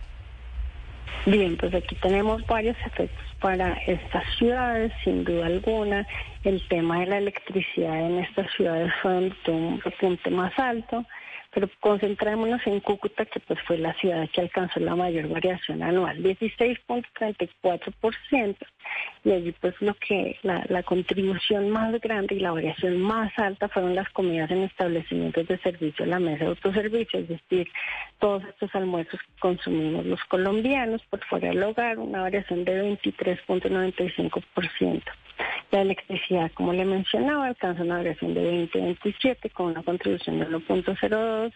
Bien, 1.27 1.57
pues 1.57 1.75
aquí 1.75 1.93
tenemos 1.95 2.47
varios 2.47 2.77
efectos 2.85 3.25
para 3.41 3.73
estas 3.85 4.23
ciudades, 4.37 4.93
sin 5.03 5.25
duda 5.25 5.47
alguna. 5.47 6.07
El 6.45 6.65
tema 6.69 7.01
de 7.01 7.07
la 7.07 7.17
electricidad 7.17 7.99
en 7.99 8.19
estas 8.19 8.49
ciudades 8.53 8.93
fue 9.01 9.17
un 9.17 9.81
repunte 9.81 10.29
más 10.29 10.57
alto 10.57 11.05
pero 11.57 11.69
concentrémonos 11.79 12.61
en 12.67 12.79
Cúcuta, 12.81 13.25
que 13.25 13.39
pues 13.39 13.57
fue 13.65 13.79
la 13.79 13.95
ciudad 13.95 14.29
que 14.31 14.41
alcanzó 14.41 14.79
la 14.79 14.95
mayor 14.95 15.27
variación 15.27 15.81
anual, 15.81 16.21
16.34%, 16.21 18.55
y 19.23 19.31
allí 19.31 19.51
pues 19.59 19.73
lo 19.81 19.95
que 19.95 20.37
la, 20.43 20.63
la 20.69 20.83
contribución 20.83 21.71
más 21.71 21.99
grande 21.99 22.35
y 22.35 22.41
la 22.41 22.51
variación 22.51 23.01
más 23.01 23.31
alta 23.39 23.69
fueron 23.69 23.95
las 23.95 24.07
comidas 24.09 24.51
en 24.51 24.65
establecimientos 24.65 25.47
de 25.47 25.57
servicio 25.57 26.05
la 26.05 26.19
mesa 26.19 26.43
de 26.43 26.51
autoservicio, 26.51 27.21
es 27.21 27.27
decir, 27.27 27.67
todos 28.19 28.43
estos 28.45 28.73
almuerzos 28.75 29.19
que 29.19 29.39
consumimos 29.39 30.05
los 30.05 30.23
colombianos 30.25 31.01
por 31.09 31.23
fuera 31.25 31.49
del 31.49 31.63
hogar, 31.63 31.97
una 31.99 32.21
variación 32.21 32.63
de 32.65 32.97
23.95%. 33.01 35.03
La 35.71 35.81
electricidad, 35.81 36.51
como 36.53 36.73
le 36.73 36.85
mencionaba, 36.85 37.47
alcanza 37.47 37.83
una 37.83 37.97
variación 37.97 38.33
de 38.33 38.69
20-27 38.71 39.51
con 39.51 39.67
una 39.67 39.83
contribución 39.83 40.39
de 40.39 40.47
1.02. 40.47 41.53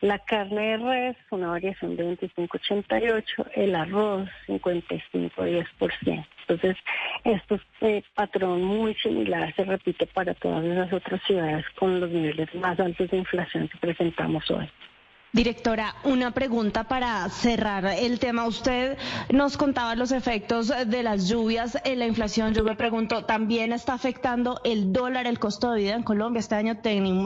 La 0.00 0.18
carne 0.18 0.60
de 0.60 0.76
res, 0.76 1.16
una 1.30 1.48
variación 1.48 1.96
de 1.96 2.18
25.88. 2.18 3.52
El 3.54 3.74
arroz, 3.74 4.28
55.10%. 4.48 6.26
Entonces, 6.46 6.76
este 7.24 7.60
eh, 7.80 8.02
patrón 8.14 8.64
muy 8.64 8.94
similar 8.96 9.54
se 9.54 9.64
repite 9.64 10.06
para 10.06 10.34
todas 10.34 10.62
las 10.64 10.92
otras 10.92 11.22
ciudades 11.22 11.64
con 11.78 12.00
los 12.00 12.10
niveles 12.10 12.54
más 12.56 12.78
altos 12.78 13.10
de 13.10 13.16
inflación 13.16 13.68
que 13.68 13.78
presentamos 13.78 14.50
hoy. 14.50 14.68
Directora, 15.34 15.96
una 16.04 16.30
pregunta 16.30 16.84
para 16.84 17.28
cerrar 17.28 17.84
el 17.86 18.20
tema. 18.20 18.46
Usted 18.46 18.96
nos 19.30 19.56
contaba 19.56 19.96
los 19.96 20.12
efectos 20.12 20.68
de 20.68 21.02
las 21.02 21.28
lluvias 21.28 21.76
en 21.84 21.98
la 21.98 22.06
inflación. 22.06 22.54
Yo 22.54 22.62
me 22.62 22.76
pregunto, 22.76 23.24
¿también 23.24 23.72
está 23.72 23.94
afectando 23.94 24.60
el 24.62 24.92
dólar, 24.92 25.26
el 25.26 25.40
costo 25.40 25.72
de 25.72 25.80
vida 25.80 25.94
en 25.96 26.04
Colombia? 26.04 26.38
Este 26.38 26.54
año 26.54 26.78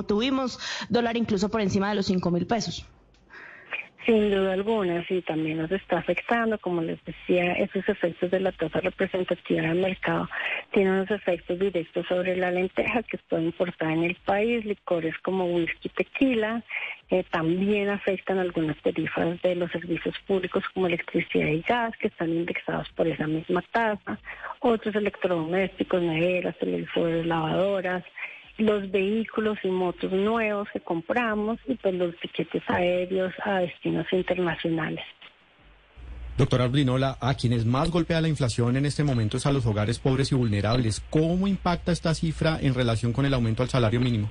tuvimos 0.06 0.58
dólar 0.88 1.18
incluso 1.18 1.50
por 1.50 1.60
encima 1.60 1.90
de 1.90 1.96
los 1.96 2.06
cinco 2.06 2.30
mil 2.30 2.46
pesos. 2.46 2.86
Sin 4.06 4.30
duda 4.30 4.52
alguna, 4.52 5.04
sí, 5.06 5.22
también 5.22 5.58
nos 5.58 5.70
está 5.70 5.98
afectando. 5.98 6.56
Como 6.58 6.80
les 6.82 7.04
decía, 7.04 7.52
esos 7.54 7.86
efectos 7.88 8.30
de 8.30 8.40
la 8.40 8.52
tasa 8.52 8.80
representativa 8.80 9.62
del 9.62 9.80
mercado 9.80 10.28
tienen 10.72 10.94
unos 10.94 11.10
efectos 11.10 11.58
directos 11.58 12.06
sobre 12.06 12.36
la 12.36 12.50
lenteja 12.50 13.02
que 13.02 13.16
está 13.16 13.40
importada 13.40 13.92
en 13.92 14.04
el 14.04 14.14
país, 14.14 14.64
licores 14.64 15.14
como 15.18 15.46
whisky, 15.46 15.88
tequila. 15.90 16.62
Eh, 17.10 17.24
también 17.30 17.88
afectan 17.88 18.38
algunas 18.38 18.76
tarifas 18.82 19.40
de 19.42 19.54
los 19.56 19.70
servicios 19.72 20.14
públicos 20.26 20.64
como 20.72 20.86
electricidad 20.86 21.48
y 21.48 21.62
gas, 21.62 21.96
que 21.98 22.08
están 22.08 22.30
indexados 22.30 22.88
por 22.90 23.08
esa 23.08 23.26
misma 23.26 23.62
tasa. 23.72 24.18
Otros 24.60 24.94
electrodomésticos, 24.94 26.02
neveras, 26.02 26.56
televisores, 26.58 27.26
lavadoras 27.26 28.04
los 28.58 28.90
vehículos 28.90 29.58
y 29.62 29.68
motos 29.68 30.12
nuevos 30.12 30.68
que 30.72 30.80
compramos 30.80 31.58
y 31.66 31.74
pues 31.76 31.94
los 31.94 32.14
tiquetes 32.16 32.62
aéreos 32.68 33.32
a 33.44 33.60
destinos 33.60 34.06
internacionales. 34.12 35.04
Doctora 36.36 36.68
Brinola, 36.68 37.18
a 37.20 37.34
quienes 37.34 37.66
más 37.66 37.90
golpea 37.90 38.20
la 38.20 38.28
inflación 38.28 38.76
en 38.76 38.86
este 38.86 39.02
momento 39.02 39.38
es 39.38 39.46
a 39.46 39.52
los 39.52 39.66
hogares 39.66 39.98
pobres 39.98 40.30
y 40.30 40.36
vulnerables. 40.36 41.02
¿Cómo 41.10 41.48
impacta 41.48 41.90
esta 41.90 42.14
cifra 42.14 42.58
en 42.60 42.74
relación 42.74 43.12
con 43.12 43.26
el 43.26 43.34
aumento 43.34 43.62
al 43.62 43.68
salario 43.68 44.00
mínimo? 44.00 44.30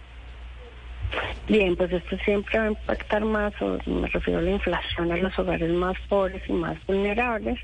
Bien, 1.47 1.77
pues 1.77 1.93
esto 1.93 2.17
siempre 2.25 2.59
va 2.59 2.65
a 2.65 2.69
impactar 2.69 3.23
más, 3.23 3.53
o 3.61 3.79
me 3.85 4.07
refiero 4.09 4.39
a 4.39 4.43
la 4.43 4.51
inflación, 4.51 5.11
a 5.13 5.17
los 5.17 5.39
hogares 5.39 5.71
más 5.71 5.97
pobres 6.09 6.43
y 6.49 6.51
más 6.51 6.77
vulnerables. 6.85 7.57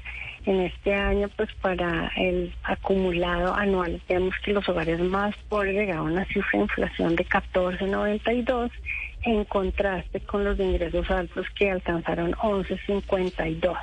En 0.46 0.62
este 0.62 0.94
año, 0.94 1.30
pues 1.36 1.50
para 1.62 2.10
el 2.16 2.54
acumulado 2.64 3.54
anual, 3.54 4.02
vemos 4.08 4.36
que 4.44 4.54
los 4.54 4.68
hogares 4.70 5.02
más 5.02 5.36
pobres 5.50 5.76
llegaron 5.76 6.08
a 6.08 6.12
una 6.12 6.26
cifra 6.26 6.60
de 6.60 6.64
inflación 6.64 7.16
de 7.18 7.26
14.92, 7.26 8.72
en 9.24 9.44
contraste 9.46 10.22
con 10.22 10.46
los 10.46 10.58
ingresos 10.60 11.10
altos 11.12 11.46
que 11.56 11.70
alcanzaron 11.70 12.34
11.52. 12.36 13.78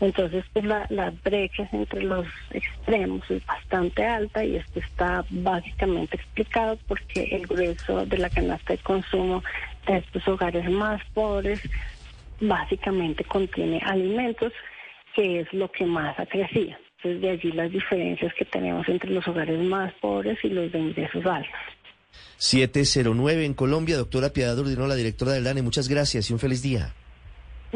Entonces, 0.00 0.44
pues 0.52 0.64
la, 0.64 0.86
la 0.90 1.10
brecha 1.24 1.68
entre 1.72 2.02
los 2.02 2.26
extremos 2.50 3.22
es 3.30 3.44
bastante 3.46 4.04
alta 4.04 4.44
y 4.44 4.56
esto 4.56 4.80
está 4.80 5.24
básicamente 5.30 6.16
explicado 6.16 6.78
porque 6.86 7.22
el 7.32 7.46
grueso 7.46 8.04
de 8.04 8.18
la 8.18 8.28
canasta 8.28 8.74
de 8.74 8.78
consumo 8.80 9.42
de 9.86 9.98
estos 9.98 10.28
hogares 10.28 10.70
más 10.70 11.00
pobres 11.14 11.60
básicamente 12.40 13.24
contiene 13.24 13.80
alimentos, 13.84 14.52
que 15.14 15.40
es 15.40 15.52
lo 15.54 15.70
que 15.72 15.86
más 15.86 16.18
ha 16.18 16.26
crecido. 16.26 16.76
Entonces, 16.98 17.22
de 17.22 17.30
allí 17.30 17.52
las 17.52 17.72
diferencias 17.72 18.34
que 18.34 18.44
tenemos 18.44 18.86
entre 18.88 19.10
los 19.10 19.26
hogares 19.26 19.58
más 19.64 19.94
pobres 19.94 20.38
y 20.42 20.48
los 20.48 20.70
de 20.72 20.78
ingresos 20.78 21.24
altos. 21.24 21.52
709 22.38 23.44
en 23.44 23.54
Colombia, 23.54 23.96
doctora 23.96 24.30
Piedad 24.30 24.58
Urdinola, 24.58 24.94
directora 24.94 25.32
del 25.32 25.44
DANE, 25.44 25.62
muchas 25.62 25.88
gracias 25.88 26.28
y 26.28 26.32
un 26.34 26.38
feliz 26.38 26.62
día. 26.62 26.94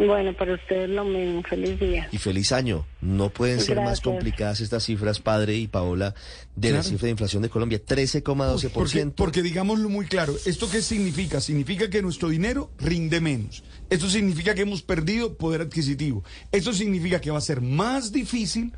Bueno, 0.06 0.34
para 0.34 0.54
ustedes 0.54 0.88
lo 0.88 1.04
mismo. 1.04 1.42
Feliz 1.42 1.78
día. 1.78 2.08
Y 2.10 2.18
feliz 2.18 2.52
año. 2.52 2.86
No 3.00 3.30
pueden 3.30 3.60
ser 3.60 3.76
más 3.76 4.00
complicadas 4.00 4.60
estas 4.60 4.84
cifras, 4.84 5.20
padre 5.20 5.56
y 5.56 5.66
Paola, 5.66 6.14
de 6.56 6.72
la 6.72 6.82
cifra 6.82 7.06
de 7.06 7.10
inflación 7.10 7.42
de 7.42 7.50
Colombia, 7.50 7.80
13,12%. 7.84 8.70
Porque, 8.70 9.06
porque 9.14 9.42
digámoslo 9.42 9.88
muy 9.88 10.06
claro, 10.06 10.34
¿esto 10.46 10.70
qué 10.70 10.80
significa? 10.80 11.40
Significa 11.40 11.90
que 11.90 12.00
nuestro 12.00 12.28
dinero 12.30 12.70
rinde 12.78 13.20
menos. 13.20 13.62
Esto 13.90 14.08
significa 14.08 14.54
que 14.54 14.62
hemos 14.62 14.82
perdido 14.82 15.36
poder 15.36 15.62
adquisitivo. 15.62 16.24
Esto 16.50 16.72
significa 16.72 17.20
que 17.20 17.30
va 17.30 17.38
a 17.38 17.42
ser 17.42 17.60
más 17.60 18.12
difícil 18.12 18.72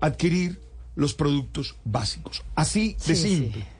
adquirir 0.00 0.60
los 0.94 1.14
productos 1.14 1.76
básicos. 1.84 2.42
Así 2.54 2.96
de 3.06 3.16
simple. 3.16 3.79